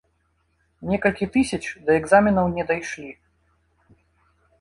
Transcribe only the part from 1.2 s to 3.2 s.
тысяч да экзаменаў не дайшлі.